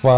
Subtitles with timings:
[0.00, 0.14] Fala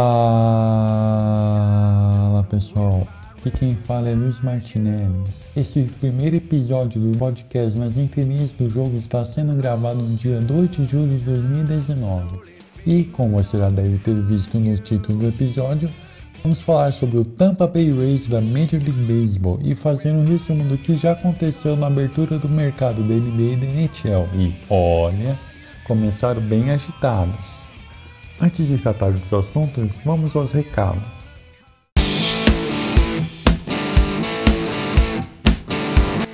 [2.50, 5.24] pessoal, aqui quem fala é Luiz Martinelli.
[5.56, 10.70] Este primeiro episódio do podcast nas entrelinhas do jogo está sendo gravado no dia 2
[10.70, 12.40] de julho de 2019.
[12.86, 15.88] E como você já deve ter visto no título do episódio,
[16.42, 20.62] vamos falar sobre o Tampa Bay Rays da Major League Baseball e fazer um resumo
[20.64, 24.28] do que já aconteceu na abertura do mercado da NBA e da NHL.
[24.34, 25.38] E olha,
[25.86, 27.59] começaram bem agitados.
[28.42, 31.02] Antes de tratar dos assuntos, vamos aos recados.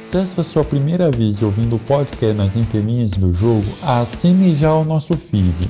[0.09, 4.55] Se essa é a sua primeira vez ouvindo o podcast nas entrelinhas do jogo, assine
[4.55, 5.69] já o nosso feed.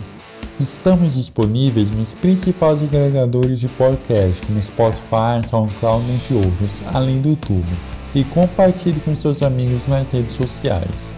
[0.61, 7.79] Estamos disponíveis nos principais agregadores de podcast, no Spotify, SoundCloud, entre outros, além do YouTube.
[8.15, 11.15] E compartilhe com seus amigos nas redes sociais.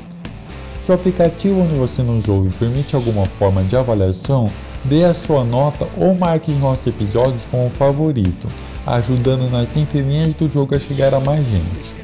[0.81, 4.51] Se o aplicativo onde você nos ouve permite alguma forma de avaliação,
[4.85, 8.49] dê a sua nota ou marque os nossos episódios como favorito,
[8.87, 11.95] ajudando nas entrelinhas do jogo a chegar a mais gente.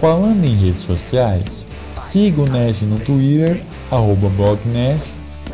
[0.00, 3.62] Falando em redes sociais, siga o Nash no Twitter,
[4.36, 5.02] blognash,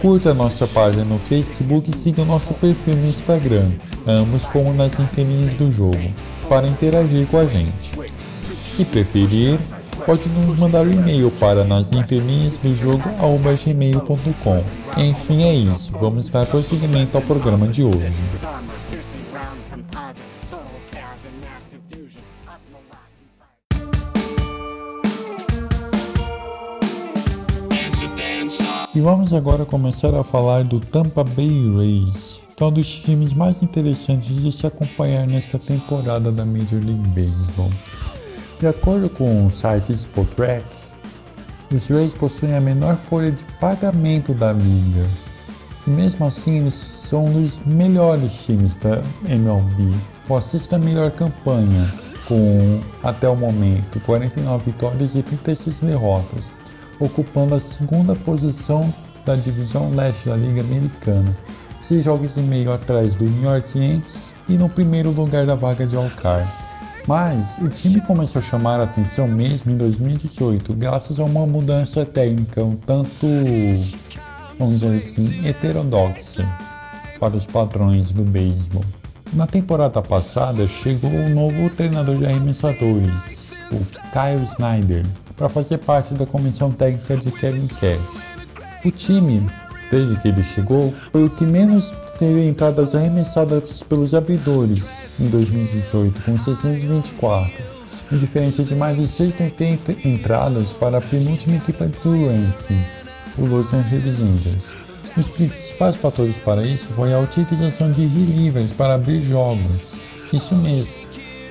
[0.01, 3.73] curta nossa página no Facebook e siga o nosso perfil no Instagram,
[4.07, 6.11] ambos como nas entrelinhas do jogo,
[6.49, 7.93] para interagir com a gente.
[8.73, 9.59] Se preferir,
[10.07, 13.03] pode nos mandar um e-mail para nas do jogo
[13.65, 14.65] gmail.com.
[14.97, 15.93] Enfim, é isso.
[16.01, 18.15] Vamos dar prosseguimento ao programa de hoje.
[28.95, 33.35] E vamos agora começar a falar do Tampa Bay Rays, que é um dos times
[33.35, 37.71] mais interessantes de se acompanhar nesta temporada da Major League Baseball.
[38.59, 40.65] De acordo com o site Spotrac,
[41.71, 45.07] os Rays possuem a menor folha de pagamento da liga.
[45.87, 49.95] E mesmo assim, eles são um dos melhores times da MLB,
[50.27, 51.93] com a melhor campanha,
[52.27, 56.51] com até o momento 49 vitórias e 36 derrotas,
[56.99, 58.93] ocupando a segunda posição
[59.27, 61.37] da divisão leste da Liga Americana,
[61.83, 65.87] seis jogos e meio atrás do New York Yankees e no primeiro lugar da vaga
[65.87, 66.66] de Alcar.
[67.07, 72.05] Mas o time começou a chamar a atenção mesmo em 2018, graças a uma mudança
[72.05, 73.29] técnica um tanto,
[74.59, 76.45] vamos dizer assim, heterodoxa
[77.21, 78.85] para os padrões do beisebol.
[79.33, 83.79] Na temporada passada chegou o um novo treinador de arremessadores, o
[84.11, 85.07] Kyle Snyder,
[85.37, 88.27] para fazer parte da comissão técnica de Kevin Cash.
[88.85, 89.49] O time,
[89.93, 94.85] desde que ele chegou, foi o que menos teve entradas arremessadas pelos abridores
[95.21, 97.53] em 2018, com 624,
[98.13, 102.85] em diferença de mais de 180 entradas para a penúltima equipe do ranking,
[103.39, 104.87] o Los Angeles Angels.
[105.17, 109.81] Os principais fatores para isso foi a utilização de relievers para abrir jogos.
[110.33, 110.93] Isso mesmo.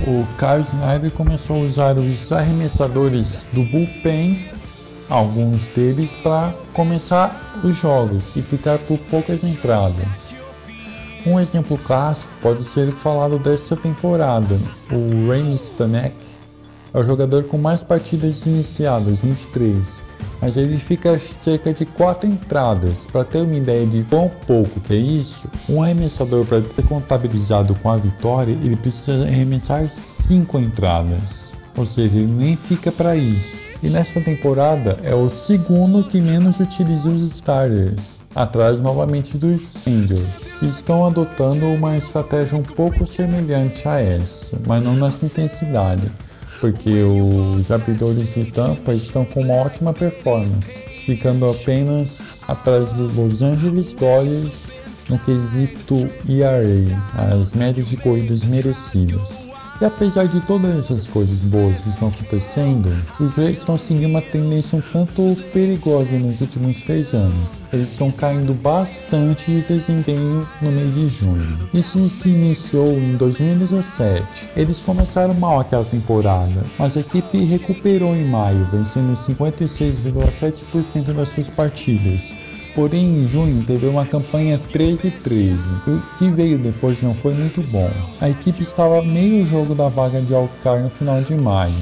[0.02, 4.46] O Kyle Snyder começou a usar os arremessadores do bullpen,
[5.10, 10.25] alguns deles, para começar os jogos e ficar por poucas entradas.
[11.28, 14.60] Um exemplo clássico pode ser falado dessa temporada.
[14.92, 16.16] O Rainy Stanek
[16.94, 19.76] é o jogador com mais partidas iniciadas, 23,
[20.40, 23.08] mas ele fica cerca de 4 entradas.
[23.12, 27.74] Para ter uma ideia de quão pouco que é isso, um arremessador para ter contabilizado
[27.74, 31.52] com a vitória, ele precisa arremessar 5 entradas.
[31.76, 33.66] Ou seja, ele nem fica para isso.
[33.82, 40.45] E nesta temporada é o segundo que menos utiliza os starters, atrás novamente dos Angels
[40.60, 46.10] que estão adotando uma estratégia um pouco semelhante a essa, mas não nessa intensidade,
[46.60, 50.66] porque os abridores de tampa estão com uma ótima performance,
[51.06, 54.52] ficando apenas atrás dos Los Angeles Dodgers
[55.10, 59.45] no quesito ERA, as médias de corridas merecidas.
[59.82, 62.90] E apesar de todas essas coisas boas que estão acontecendo,
[63.20, 67.50] os Rays estão seguindo uma tendência um tanto perigosa nos últimos três anos.
[67.74, 71.60] Eles estão caindo bastante de desempenho no mês de junho.
[71.74, 74.26] Isso se iniciou em 2017.
[74.56, 81.50] Eles começaram mal aquela temporada, mas a equipe recuperou em maio, vencendo 56,7% das suas
[81.50, 82.45] partidas
[82.76, 85.56] Porém, em junho teve uma campanha 13-13.
[85.88, 87.90] O que veio depois não foi muito bom.
[88.20, 91.74] A equipe estava meio jogo da vaga de Alcar no final de maio,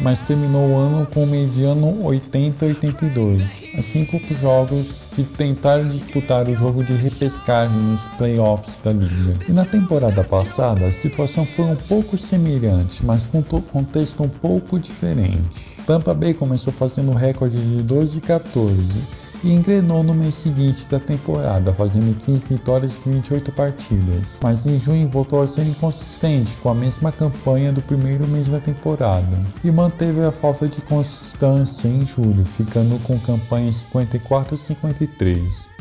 [0.00, 6.82] mas terminou o ano com mediano 80-82, a cinco jogos que tentaram disputar o jogo
[6.82, 9.36] de repescagem nos playoffs da liga.
[9.48, 14.28] E na temporada passada a situação foi um pouco semelhante, mas com um contexto um
[14.28, 15.78] pouco diferente.
[15.86, 21.72] Tampa Bay começou fazendo recorde de 12 14 e engrenou no mês seguinte da temporada,
[21.72, 24.24] fazendo 15 vitórias em 28 partidas.
[24.42, 28.58] Mas em junho voltou a ser inconsistente, com a mesma campanha do primeiro mês da
[28.58, 35.74] temporada, e manteve a falta de consistência em julho, ficando com campanha 54 53.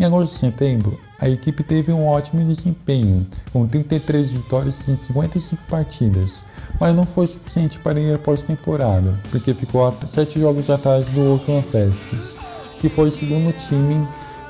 [0.00, 5.62] Em agosto e setembro, a equipe teve um ótimo desempenho, com 33 vitórias em 55
[5.68, 6.42] partidas,
[6.80, 11.34] mas não foi suficiente para ir após temporada, porque ficou a 7 jogos atrás do
[11.34, 12.41] Oakland Athletics,
[12.82, 14.06] que foi o segundo time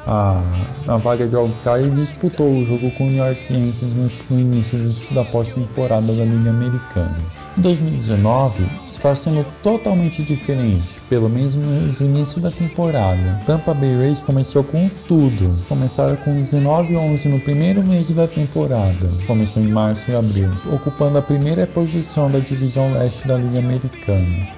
[0.07, 0.43] a,
[0.87, 3.93] na vaga de wildcard e disputou o jogo com o New York Yankees
[4.31, 4.79] no início
[5.15, 7.15] da pós-temporada da Liga Americana.
[7.59, 13.39] Em 2019 está sendo totalmente diferente, pelo menos no início da temporada.
[13.45, 15.51] Tampa Bay Rays começou com tudo.
[15.69, 21.19] Começaram com 19 11 no primeiro mês da temporada, começou em março e abril, ocupando
[21.19, 24.49] a primeira posição da divisão leste da Liga Americana,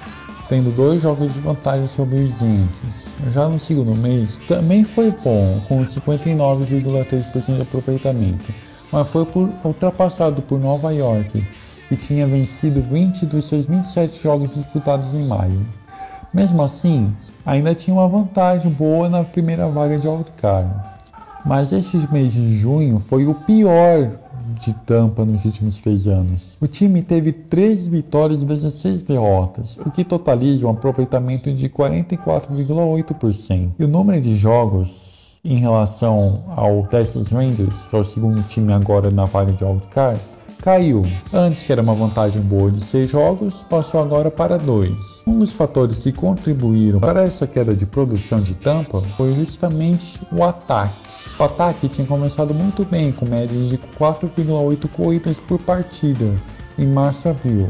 [0.47, 3.05] tendo dois jogos de vantagem sobre os Yankees.
[3.33, 8.53] Já no segundo mês também foi bom, com 59,3% de aproveitamento,
[8.91, 11.43] mas foi por, ultrapassado por Nova York
[11.89, 15.65] e tinha vencido 20 dos seus 27 jogos disputados em maio.
[16.33, 17.13] Mesmo assim,
[17.45, 20.69] ainda tinha uma vantagem boa na primeira vaga de wildcard.
[21.45, 24.11] Mas este mês de junho foi o pior
[24.59, 26.57] de Tampa nos últimos três anos.
[26.61, 33.71] O time teve 3 vitórias e 16 derrotas, o que totaliza um aproveitamento de 44,8%.
[33.77, 38.73] E o número de jogos em relação ao Texas Rangers, que é o segundo time
[38.73, 40.19] agora na vaga de wildcard,
[40.61, 41.03] caiu.
[41.33, 45.23] Antes era uma vantagem boa de 6 jogos, passou agora para 2.
[45.27, 50.43] Um dos fatores que contribuíram para essa queda de produção de Tampa foi justamente o
[50.43, 50.93] ataque.
[51.37, 56.25] O ataque tinha começado muito bem, com médias de 4,8 corridas por partida
[56.77, 57.69] em março e abril,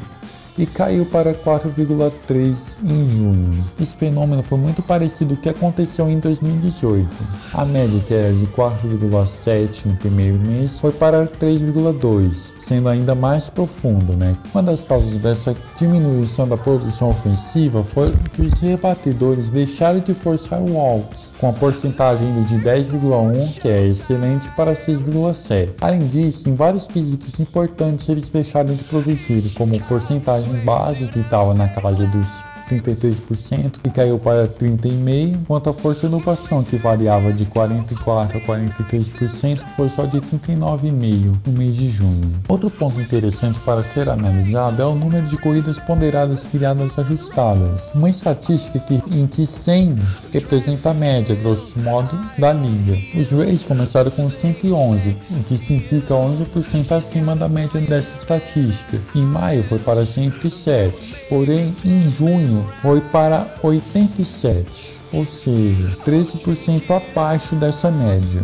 [0.58, 3.66] e caiu para 4,3 em junho.
[3.80, 7.08] Esse fenômeno foi muito parecido ao que aconteceu em 2018.
[7.54, 13.50] A média, que era de 4,7 no primeiro mês, foi para 3,2 sendo ainda mais
[13.50, 14.36] profundo, né?
[14.52, 20.60] Uma das causas dessa diminuição da produção ofensiva foi que os rebatedores deixaram de forçar
[20.60, 25.70] o walks, com a porcentagem indo de 10,1, que é excelente, para 6,7.
[25.80, 31.54] Além disso, em vários quesitos importantes eles deixaram de produzir, como porcentagem base, que estava
[31.54, 37.32] na casa dos 33% e caiu para 30,5%, enquanto a força do bastão, que variava
[37.32, 42.32] de 44% a 43%, foi só de 39,5% no mês de junho.
[42.48, 48.10] Outro ponto interessante para ser analisado é o número de corridas ponderadas criadas ajustadas, uma
[48.10, 49.98] estatística que, em que 100
[50.32, 52.98] representa a média, grosso modo, da liga.
[53.20, 59.00] Os Rays começaram com 111, o que significa 11% acima da média dessa estatística.
[59.14, 67.56] Em maio foi para 107, porém em junho foi para 87, ou seja, 13% abaixo
[67.56, 68.42] dessa média.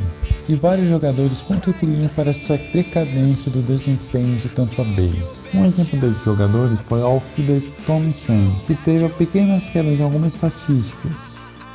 [0.49, 5.13] E vários jogadores contribuíram para essa decadência do desempenho de Tampa Bay.
[5.53, 11.11] Um exemplo desses jogadores foi Alfred Thompson, que teve pequenas quedas em algumas estatísticas,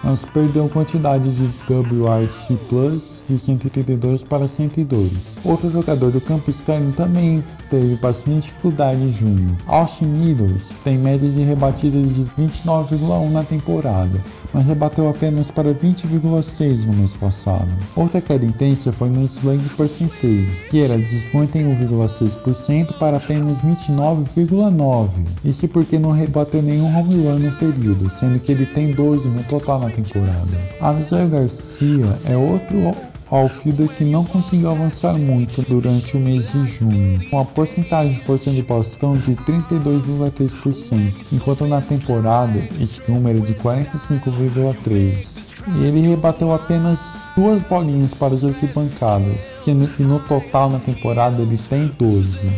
[0.02, 5.10] mas perdeu quantidade de WRC Plus de 132 para 102.
[5.44, 9.56] Outro jogador do campo externo também teve bastante dificuldade em junho.
[9.66, 14.20] Austin Meadows tem média de rebatidas de 29,1 na temporada,
[14.52, 17.68] mas rebateu apenas para 20,6 no mês passado.
[17.94, 25.10] Outra queda intensa foi no swing percentage, que era de 51,6% para apenas 29,9%.
[25.44, 29.42] Isso porque não rebateu nenhum home run no período, sendo que ele tem 12 no
[29.44, 30.58] total na temporada.
[30.80, 32.94] Avisar Garcia é outro
[33.28, 38.20] Alfida que não conseguiu avançar muito durante o mês de junho, com a porcentagem de
[38.20, 45.36] força de bastão de 32,3%, enquanto na temporada esse número é de 45,3%.
[45.74, 47.00] E ele rebateu apenas
[47.36, 52.48] duas bolinhas para as arquibancadas, que no, no total na temporada ele tem 12.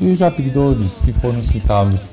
[0.00, 2.12] E os abridores que foram citados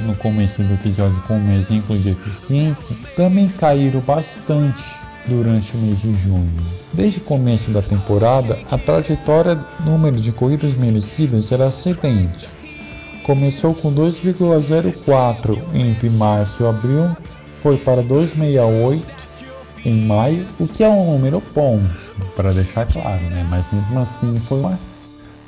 [0.00, 6.14] no começo do episódio como exemplo de eficiência também caíram bastante durante o mês de
[6.14, 6.50] junho.
[6.92, 12.48] Desde o começo da temporada, a trajetória número de corridas merecidas era excelente.
[13.22, 17.16] Começou com 2,04 entre março e abril,
[17.62, 19.02] foi para 2,68
[19.84, 21.80] em maio, o que é um número bom,
[22.36, 23.46] para deixar claro, né?
[23.48, 24.78] Mas mesmo assim foi uma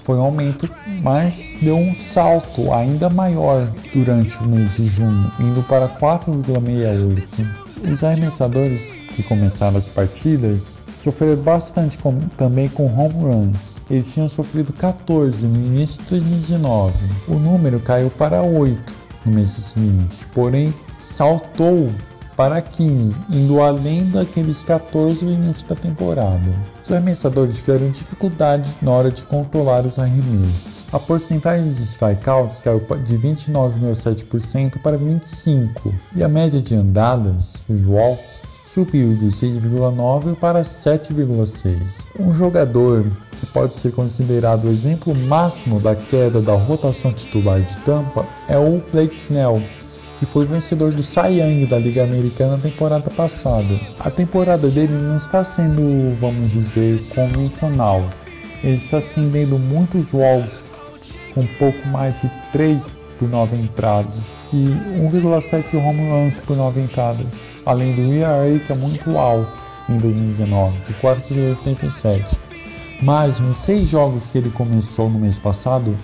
[0.06, 0.71] foi um aumento,
[1.02, 7.90] mas deu um salto ainda maior durante o mês de junho, indo para 4,68.
[7.90, 13.76] Os arremessadores que começaram as partidas sofreram bastante com, também com home runs.
[13.88, 16.92] Eles tinham sofrido 14 no início de 2019.
[17.28, 18.94] O número caiu para 8
[19.25, 21.90] no mês seguinte, porém saltou
[22.37, 26.52] para 15, indo além daqueles 14 no início da temporada.
[26.85, 30.87] Os arremessadores tiveram dificuldade na hora de controlar os arremessos.
[30.92, 37.85] A porcentagem de strikeouts caiu de 29,7% para 25%, e a média de andadas, os
[37.87, 38.46] walks,
[38.76, 41.80] subiu de 6,9 para 7,6.
[42.21, 43.06] Um jogador
[43.40, 48.59] que pode ser considerado o exemplo máximo da queda da rotação titular de Tampa é
[48.59, 49.62] o Blake Snell,
[50.18, 53.80] que foi vencedor do Cy Young da Liga Americana na temporada passada.
[53.99, 58.04] A temporada dele não está sendo, vamos dizer, convencional.
[58.62, 60.83] Ele está acendendo muitos walks
[61.35, 67.26] com pouco mais de 3 por 9 entradas e 1,7 home runs por 9 entradas,
[67.65, 69.53] além do ERA que é muito alto
[69.88, 72.25] em 2019, de 4,87.
[73.03, 75.95] Mas nos 6 jogos que ele começou no mês passado,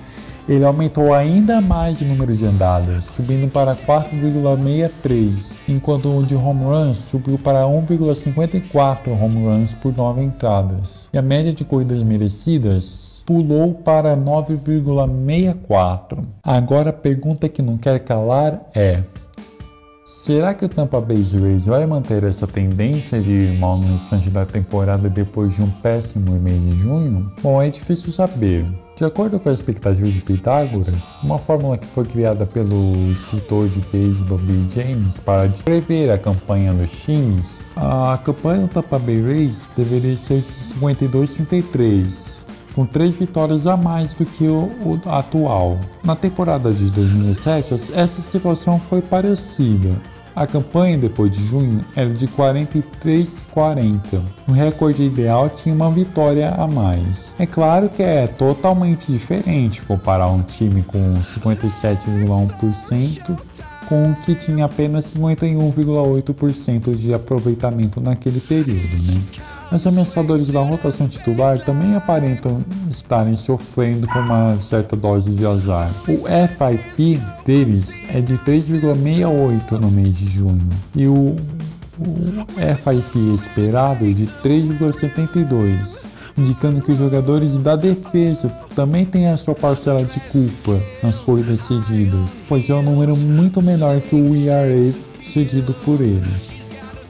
[0.49, 5.33] ele aumentou ainda mais o número de andadas, subindo para 4,63,
[5.69, 11.09] enquanto o de home runs subiu para 1,54 home runs por 9 entradas.
[11.13, 16.25] E a média de corridas merecidas pulou para 9,64.
[16.43, 19.03] Agora a pergunta que não quer calar é:
[20.05, 24.31] Será que o Tampa Bay Rays vai manter essa tendência de ir mal no restante
[24.31, 27.33] da temporada depois de um péssimo mês de junho?
[27.43, 28.65] Bom, é difícil saber.
[28.95, 33.81] De acordo com a expectativa de Pitágoras, uma fórmula que foi criada pelo escritor de
[33.91, 39.67] beisebol Bill James para prever a campanha dos times, a campanha do Tampa Bay Rays
[39.77, 42.32] deveria ser de 52-33,
[42.75, 45.79] com três vitórias a mais do que o, o, atual.
[46.03, 50.01] Na temporada de 2007, essa situação foi parecida.
[50.35, 54.19] A campanha depois de junho era de 43-40.
[54.49, 57.35] O recorde ideal tinha uma vitória a mais.
[57.39, 63.39] É claro que é totalmente diferente comparar um time com 57,1%
[63.89, 68.97] com o que tinha apenas 51,8% de aproveitamento naquele período.
[69.05, 69.21] Né?
[69.75, 75.91] Os ameaçadores da rotação titular também aparentam estarem sofrendo com uma certa dose de azar.
[76.07, 81.37] O FIP deles é de 3,68 no mês de junho e o,
[81.99, 82.47] o
[82.85, 86.03] FIP esperado é de 3,72
[86.37, 91.61] indicando que os jogadores da defesa também têm a sua parcela de culpa nas corridas
[91.61, 96.52] cedidas, pois é um número muito menor que o ERA cedido por eles.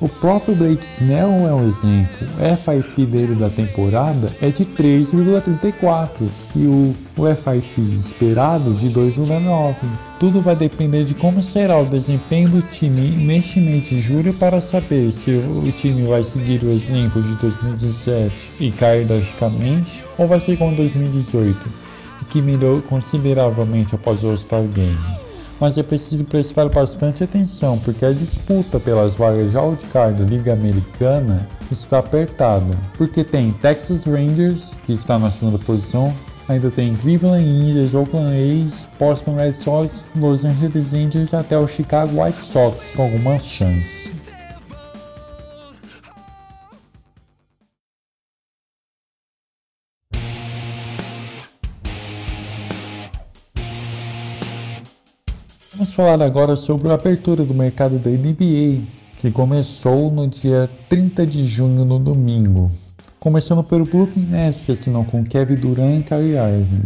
[0.02, 2.26] O próprio Blake Snell é um exemplo.
[2.37, 9.76] O FIP dele da temporada é de 3,34 e o, o FIP esperado de 2,9.
[10.18, 14.61] Tudo vai depender de como será o desempenho do time neste mês de julho para
[14.61, 20.40] saber se o time vai seguir o exemplo de 2017 e cair drasticamente ou vai
[20.40, 21.56] ser como 2018,
[22.28, 24.99] que melhorou consideravelmente após o All-Star Game
[25.62, 30.52] mas é preciso prestar bastante atenção, porque a disputa pelas vagas de wildcard da Liga
[30.54, 36.12] Americana está apertada, porque tem Texas Rangers, que está na segunda posição,
[36.49, 42.21] ainda tem Cleveland Indians, Oakland A's, Boston Red Sox, Los Angeles Angels até o Chicago
[42.21, 44.01] White Sox com alguma chance.
[55.95, 58.81] Vamos falar agora sobre a abertura do mercado da NBA,
[59.19, 62.71] que começou no dia 30 de junho, no domingo.
[63.21, 66.83] Começando pelo Brooklyn Nets, que assinou com Kevin Durant e Kyrie Irving.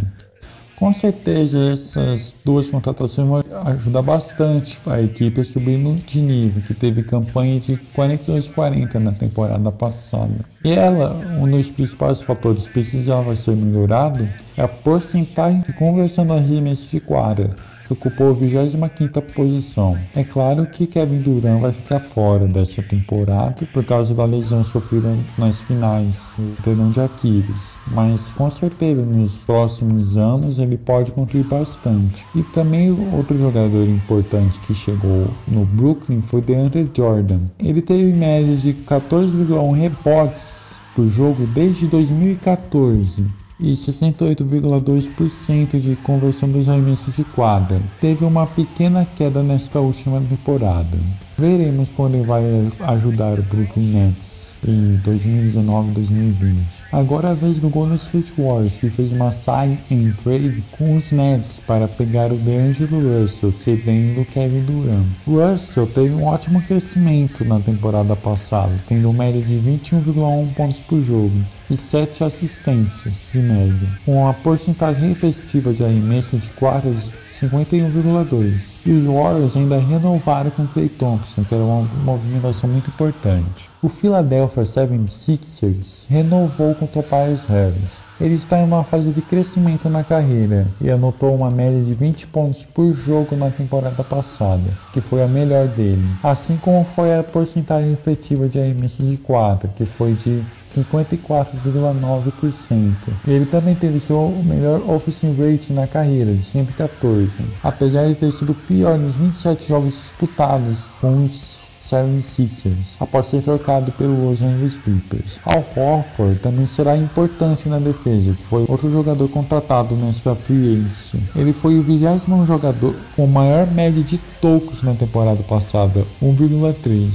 [0.75, 6.73] Com certeza essas duas contratações vão ajudar bastante a equipe a subir de nível, que
[6.73, 10.33] teve campanha de 42-40 na temporada passada.
[10.65, 16.27] E ela, um dos principais fatores que precisava ser melhorado é a porcentagem de conversão
[16.27, 17.55] das arremessos de quadra
[17.87, 19.97] que ocupou a 25ª posição.
[20.15, 25.15] É claro que Kevin Durant vai ficar fora dessa temporada por causa da lesão sofrida
[25.37, 31.47] nas finais do tendão de Aquiles mas com certeza nos próximos anos ele pode contribuir
[31.47, 32.25] bastante.
[32.35, 37.41] E também outro jogador importante que chegou no Brooklyn foi DeAndre Jordan.
[37.59, 46.69] Ele teve média de 14,1 rebotes por jogo desde 2014 e 68,2% de conversão dos
[46.69, 47.81] arremessos de quadra.
[47.99, 50.99] Teve uma pequena queda nesta última temporada.
[51.37, 52.43] Veremos quando ele vai
[52.81, 54.36] ajudar o Brooklyn Nets
[54.67, 56.59] em 2019 2020.
[56.91, 60.95] Agora é a vez do Golden State Warriors, que fez uma sign and trade com
[60.95, 65.05] os Nets para pegar o DeAngelo Russell, cedendo Kevin Durant.
[65.25, 71.43] Russell teve um ótimo crescimento na temporada passada, tendo média de 21,1 pontos por jogo
[71.69, 77.11] e 7 assistências de média, com a porcentagem efetiva de arremesso de quadras
[77.45, 83.69] 51,2 E os Warriors ainda renovaram com Clay Thompson, que era uma movimentação muito importante.
[83.81, 88.07] O Philadelphia 76ers renovou com Tobias Harris.
[88.19, 92.25] Ele está em uma fase de crescimento na carreira e anotou uma média de 20
[92.27, 97.21] pontos por jogo na temporada passada, que foi a melhor dele, assim como foi a
[97.21, 100.43] porcentagem efetiva de arremesso de 4, que foi de
[100.75, 102.93] 54,9%.
[103.27, 108.53] Ele também teve seu melhor offensive rating na carreira, de 114, apesar de ter sido
[108.53, 115.39] pior nos 27 jogos disputados com os 76ers, após ser trocado pelo Los Angeles Clippers.
[115.45, 121.23] Al Horford também será importante na defesa, que foi outro jogador contratado nesta free agency.
[121.33, 122.01] Ele foi o 20
[122.45, 127.09] jogador com maior média de tocos na temporada passada, 1,3,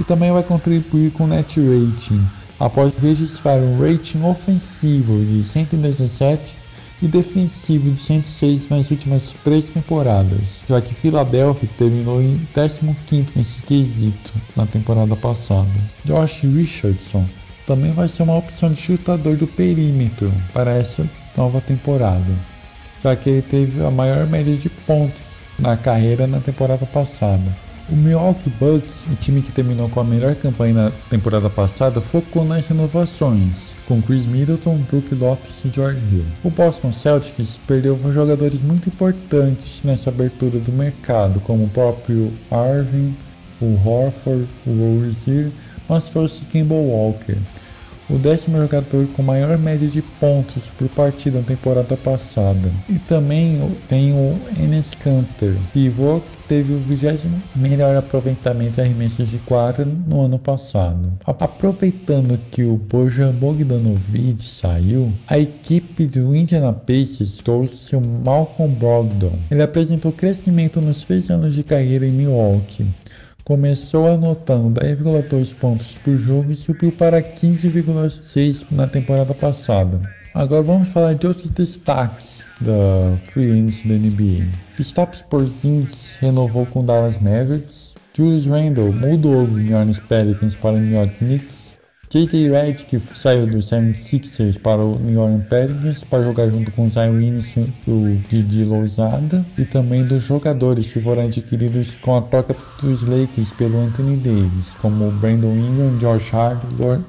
[0.00, 2.24] e também vai contribuir com net rating,
[2.58, 6.54] após registrar um rating ofensivo de 117
[7.00, 13.62] e defensivo de 106 nas últimas três temporadas, já que Philadelphia terminou em 15º nesse
[13.62, 15.70] quesito na temporada passada.
[16.04, 17.24] Josh Richardson
[17.66, 22.34] também vai ser uma opção de chutador do perímetro para essa nova temporada,
[23.02, 25.20] já que ele teve a maior média de pontos
[25.58, 27.67] na carreira na temporada passada.
[27.90, 32.44] O Milwaukee Bucks, o time que terminou com a melhor campanha na temporada passada, focou
[32.44, 36.26] nas renovações, com Chris Middleton, Brook Lopes e George Hill.
[36.44, 43.16] O Boston Celtics perdeu jogadores muito importantes nessa abertura do mercado, como o próprio Arvin,
[43.58, 45.50] o Horford, o Rozier,
[45.88, 47.38] mas trouxe Kimball Walker
[48.10, 52.70] o décimo jogador com maior média de pontos por partida na temporada passada.
[52.88, 59.28] E também tem o Enes Kanter, pivô que teve o vigésimo melhor aproveitamento de arremessos
[59.28, 61.12] de quadra no ano passado.
[61.26, 69.38] Aproveitando que o Bojan Bogdanovic saiu, a equipe do Indiana Pacers trouxe o Malcolm Brogdon.
[69.50, 72.86] Ele apresentou crescimento nos três anos de carreira em Milwaukee
[73.48, 80.02] começou anotando 10,2 pontos por jogo e subiu para 15,6 na temporada passada.
[80.34, 84.46] Agora vamos falar de outros destaques da Free Agency da NBA.
[84.78, 87.94] Stops Porzingis renovou com Dallas Mavericks.
[88.14, 91.67] Julius Randle mudou os Orleans Pelicans para New York Knicks.
[92.10, 92.48] J.J.
[92.48, 97.66] Redick saiu do 76ers para o New Orleans Pelicans para jogar junto com Zion Williamson
[97.86, 103.02] e o Didi Lousada e também dos jogadores que foram adquiridos com a troca dos
[103.02, 106.58] Lakers pelo Anthony Davis, como Brandon Ingram, George Hart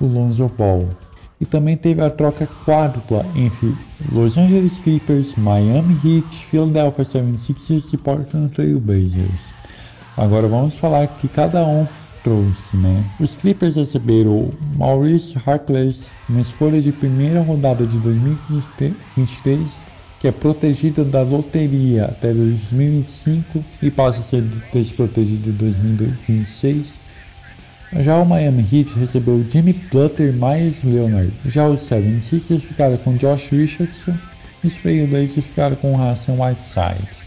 [0.02, 0.90] e Lonzo Ball.
[1.40, 3.74] E também teve a troca quádrupla entre
[4.12, 9.54] Los Angeles Clippers, Miami Heat, Philadelphia 76ers e Portland Trail Blazers.
[10.18, 11.88] Agora vamos falar que cada um
[12.24, 13.04] trouxe, né?
[13.20, 19.60] Os Clippers receberam Maurice Harkless, uma escolha de primeira rodada de 2023,
[20.20, 27.00] que é protegida da loteria até 2025 e passa a ser desprotegida em 2026.
[28.02, 31.32] Já o Miami Heat recebeu Jimmy Butler mais Leonard.
[31.46, 34.16] Já os 76ers ficaram com Josh Richardson
[34.64, 37.19] e os Trailblazers ficaram com Hassan Whiteside.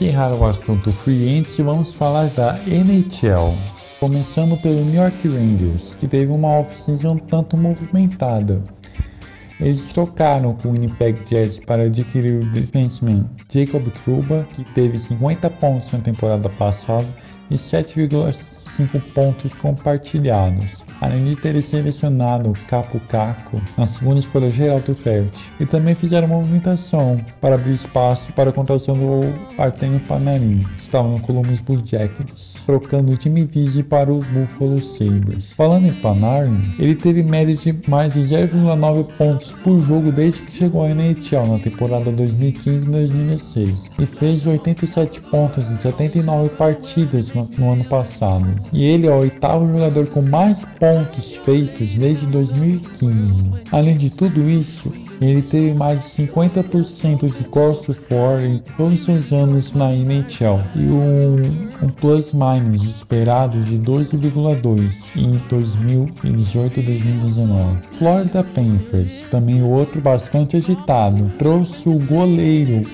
[0.00, 3.54] Encerrar o assunto free agency, vamos falar da NHL.
[3.98, 8.62] Começando pelo New York Rangers, que teve uma off-season tanto movimentada.
[9.60, 15.50] Eles trocaram com o Winnipeg Jets para adquirir o defenseman Jacob Truba, que teve 50
[15.50, 17.06] pontos na temporada passada
[17.50, 18.59] e 7,5
[19.14, 25.48] pontos compartilhados além de terem selecionado Capo Caco na segunda escolha geral do draft.
[25.58, 30.80] E também fizeram uma movimentação para abrir espaço para a contratação do Artemio Panarin, que
[30.80, 35.52] estava no Columbus Blue Jackets, trocando o time Vise para o Buffalo Sabres.
[35.52, 40.56] Falando em Panarin, ele teve média de mais de 0,9 pontos por jogo desde que
[40.56, 47.84] chegou à NHL na temporada 2015-2016 e fez 87 pontos em 79 partidas no ano
[47.84, 48.46] passado.
[48.72, 53.50] E ele é o oitavo jogador com mais pontos feitos desde 2015.
[53.72, 59.32] Além de tudo isso, ele teve mais de 50% de cost for em todos os
[59.32, 61.42] anos na NHL e um,
[61.82, 67.78] um plus-minus esperado de 12,2 em 2018 e 2019.
[67.92, 72.86] Florida Panthers, também outro bastante agitado, trouxe o goleiro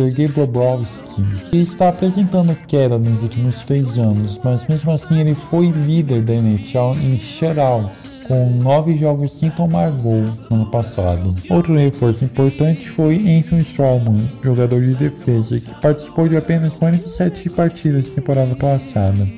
[0.00, 5.66] Sergei Bobrovsky, que está apresentando queda nos últimos três anos, mas mesmo assim ele foi
[5.66, 11.36] líder da NHL em shutouts com nove jogos sem tomar gol no ano passado.
[11.50, 18.08] Outro reforço importante foi Anthony Strawman, jogador de defesa, que participou de apenas 47 partidas
[18.08, 19.28] na temporada passada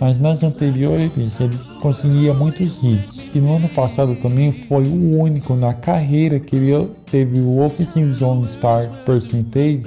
[0.00, 3.30] mas nas anteriores ele conseguia muitos hits.
[3.34, 8.10] E no ano passado também foi o único na carreira que ele teve o Offensive
[8.10, 9.82] Zone Star Percentage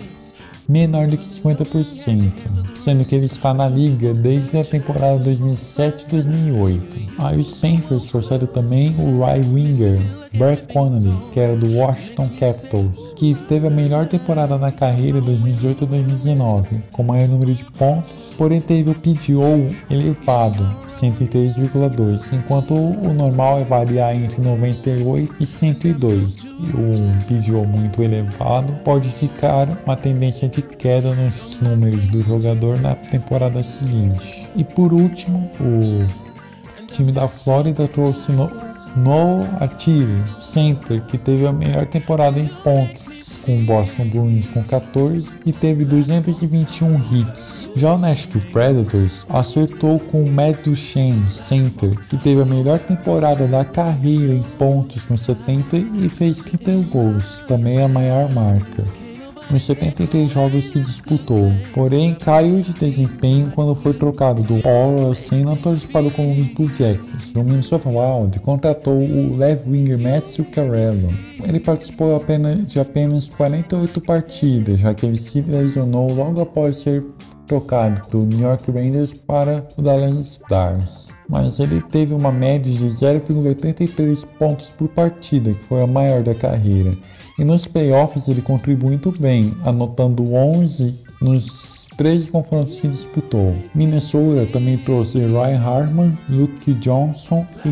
[0.67, 2.31] menor do que 50%,
[2.75, 7.09] sendo que ele está na liga desde a temporada 2007-2008.
[7.19, 13.13] Aí os Panthers trouxeram também o right winger Brett Connolly, que era do Washington Capitals,
[13.15, 18.91] que teve a melhor temporada na carreira 2018-2019, com maior número de pontos, porém teve
[18.91, 26.35] o PDO elevado, 103,2, enquanto o normal é variar entre 98 e 102.
[26.35, 32.79] E o PDO muito elevado pode ficar uma tendência de queda nos números do jogador
[32.79, 34.47] na temporada seguinte.
[34.55, 36.27] E por último, o
[36.91, 38.47] time da Flórida trouxe no
[38.97, 43.05] no Atire Center, que teve a melhor temporada em pontos,
[43.45, 47.71] com Boston Bruins com 14 e teve 221 hits.
[47.75, 53.47] Já o Nashville Predators acertou com o Matt Duchene Center, que teve a melhor temporada
[53.47, 58.83] da carreira em pontos com 70 e fez 30 gols, também a maior marca
[59.49, 65.85] nos 73 jogos que disputou, porém caiu de desempenho quando foi trocado do Oral Senators
[65.85, 67.31] para o Columbus Blue Jackets.
[67.35, 71.09] O Minnesota Wild contratou o left winger Matt Zuccarello.
[71.43, 77.03] Ele participou apenas de apenas 48 partidas, já que ele se lesionou logo após ser
[77.45, 82.85] trocado do New York Rangers para o Dallas Stars mas ele teve uma média de
[82.85, 86.93] 0,83 pontos por partida, que foi a maior da carreira.
[87.37, 93.55] E nos playoffs ele contribuiu muito bem, anotando 11 nos 13 confrontos que disputou.
[93.73, 97.69] Minnesota também trouxe Ryan Hartman, Luke Johnson e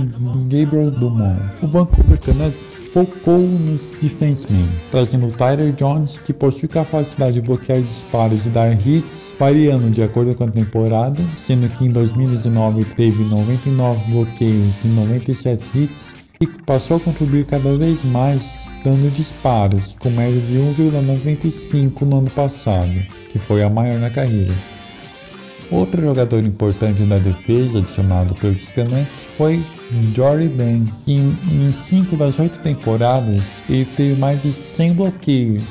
[0.50, 1.40] Gabriel Dumont.
[1.62, 8.46] O Vancouver Canucks focou nos defensemen, trazendo Tyler Jones, que possui capacidade de bloquear disparos
[8.46, 14.12] e dar hits, variando de acordo com a temporada, sendo que em 2019 teve 99
[14.12, 20.40] bloqueios e 97 hits, e passou a contribuir cada vez mais dando disparos, com média
[20.42, 22.94] de 1,95 no ano passado,
[23.32, 24.54] que foi a maior na carreira.
[25.72, 29.64] Outro jogador importante na defesa adicionado pelos Canucks foi
[30.14, 35.64] Jory Ben, que em 5 das 8 temporadas ele teve mais de 100 bloqueios,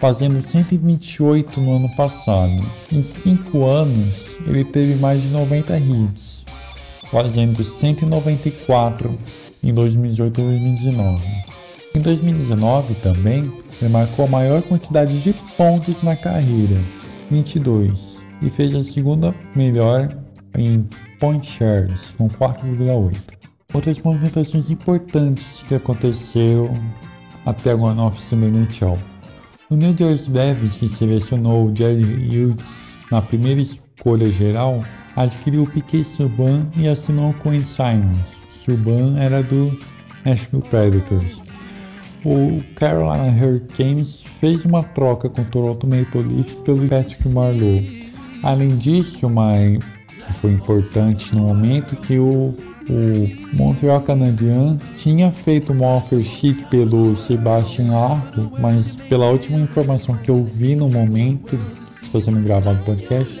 [0.00, 2.64] fazendo 128 no ano passado.
[2.90, 6.46] Em 5 anos ele teve mais de 90 hits,
[7.10, 9.18] fazendo 194
[9.62, 11.22] em 2018 e 2019.
[11.94, 16.80] Em 2019 também, ele marcou a maior quantidade de pontos na carreira,
[17.30, 20.08] 22, e fez a segunda melhor
[20.56, 20.86] em
[21.18, 23.16] point shares, com 4,8.
[23.72, 26.74] Outras movimentações importantes que aconteceram
[27.46, 28.98] até agora na oficina da NHL.
[29.70, 34.84] O New Jersey Devils, que selecionou Jerry Hughes na primeira escolha geral,
[35.16, 38.41] adquiriu Piquet Subban e assinou com o Simons.
[38.64, 39.76] Subban era do
[40.24, 41.42] Nashville Predators.
[42.24, 47.82] O Carolina Hurricanes fez uma troca com o Toronto Maple Leafs pelo Patrick Marleau.
[48.44, 52.54] Além disso, uma que foi importante no momento que o,
[52.88, 60.16] o Montreal Canadiens tinha feito uma offer sheet pelo Sebastian Arro, mas pela última informação
[60.16, 63.40] que eu vi no momento, está sendo gravado o podcast,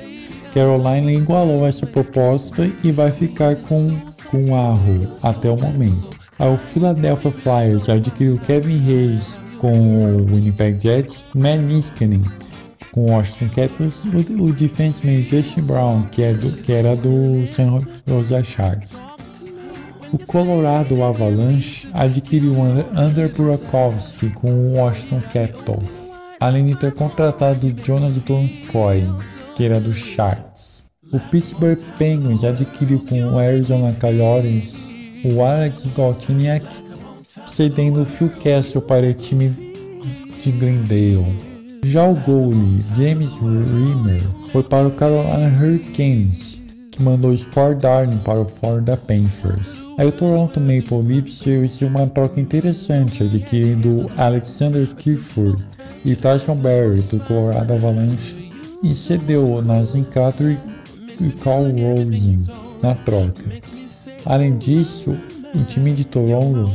[0.52, 3.98] Carolina igualou essa proposta e vai ficar com,
[4.30, 6.10] com Arro até o momento.
[6.38, 12.22] O Philadelphia Flyers adquiriu Kevin Hayes com o Winnipeg Jets, Matt Niskanen
[12.92, 17.46] com o Washington Capitals, o, o defenseman Justin Brown, que, é do, que era do
[17.48, 19.02] San Jose Sharks.
[20.12, 22.54] O Colorado Avalanche adquiriu
[22.94, 29.06] Andrei Burakovsky com o Washington Capitals, além de ter contratado Jonas Donskoy,
[29.54, 30.84] que era do Sharks.
[31.12, 34.90] O Pittsburgh Penguins adquiriu com o Arizona Coyotes
[35.24, 36.66] o Alex Galchenyuk
[37.46, 39.50] cedendo o Phil Castle para o time
[40.40, 41.52] de Glendale.
[41.84, 46.60] Já o goalie James Rimmer foi para o Carolina Hurricanes,
[46.90, 49.82] que mandou Scott Darling para o Florida Panthers.
[49.98, 55.64] Aí o Toronto Maple Leafs fez uma troca interessante, adquirindo Alexander Clifford
[56.04, 58.51] e Tyson Berry do Colorado Avalanche
[58.82, 60.58] e cedeu Nazim Carter
[61.20, 62.42] e Carl Rosen
[62.82, 63.42] na troca.
[64.26, 65.16] Além disso,
[65.54, 66.70] o time de Toronto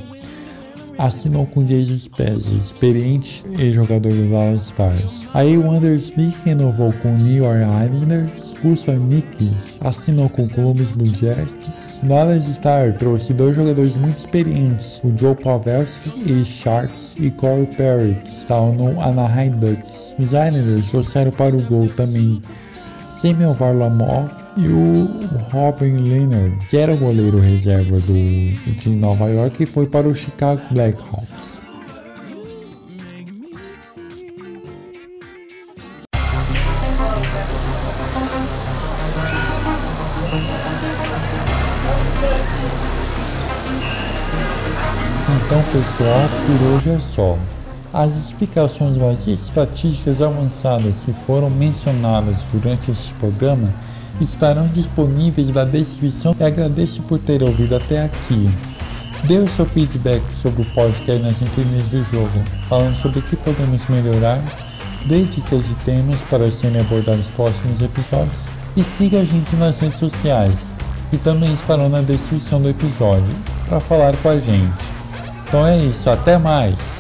[0.97, 5.27] assinou com Jason Spezia, experiente jogador dos Dallas Stars.
[5.33, 10.49] Aí o Wander Smith renovou com o New York Islanders, Gustav Nikis assinou com o
[10.49, 11.86] Columbus Blue Jackets.
[12.03, 18.15] Dallas Star trouxe dois jogadores muito experientes, o Joe Pavelski e Sharks e Corey Perry,
[18.23, 20.13] que estavam no Anaheim Ducks.
[20.19, 22.41] Os Islanders trouxeram para o gol também
[23.09, 25.07] Samuel Varlamov e o
[25.51, 30.15] Robin Leonard, que era o goleiro reserva do time Nova York, e foi para o
[30.15, 31.66] Chicago Blackhawks.
[45.47, 47.37] Então, pessoal, por hoje é só.
[47.93, 53.73] As explicações mais estatísticas avançadas que foram mencionadas durante este programa
[54.19, 58.49] estarão disponíveis na descrição e agradeço por ter ouvido até aqui.
[59.23, 63.35] Dê o seu feedback sobre o podcast nas entrelinhas do jogo, falando sobre o que
[63.35, 64.43] podemos melhorar,
[65.05, 68.41] dê dicas de temas para serem abordados nos próximos episódios
[68.75, 70.67] e siga a gente nas redes sociais,
[71.09, 73.33] que também estarão na descrição do episódio,
[73.67, 74.71] para falar com a gente.
[75.47, 76.96] Então é isso, até mais!